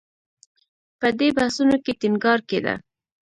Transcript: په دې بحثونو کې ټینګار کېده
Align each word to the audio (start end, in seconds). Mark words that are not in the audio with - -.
په 0.99 1.07
دې 1.19 1.27
بحثونو 1.37 1.75
کې 1.83 1.91
ټینګار 2.01 2.39
کېده 2.49 2.73